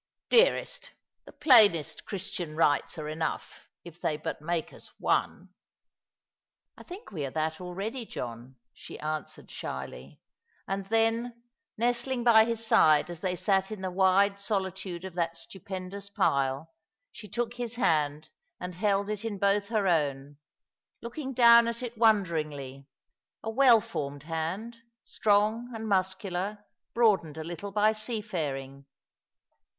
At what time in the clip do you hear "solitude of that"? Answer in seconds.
14.39-15.37